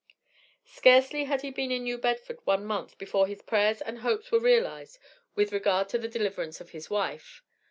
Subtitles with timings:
[0.65, 4.39] Scarcely had he been in New Bedford one month, before his prayers and hopes were
[4.39, 4.97] realized
[5.35, 7.43] with regard to the deliverance of his wife.